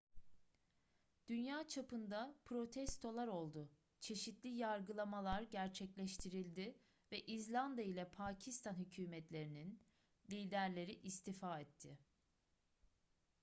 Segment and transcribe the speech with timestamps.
[1.29, 3.69] dünya çapında protestolar oldu
[3.99, 6.77] çeşitli yargılamalar gerçekleştirildi
[7.11, 9.81] ve i̇zlanda ile pakistan hükumetlerinin
[10.31, 11.97] liderleri istifa etti